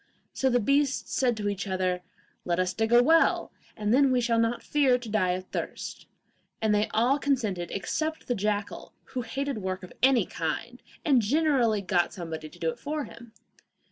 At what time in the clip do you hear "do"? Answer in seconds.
12.57-12.71